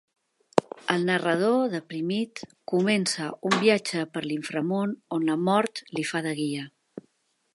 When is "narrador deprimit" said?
1.09-2.41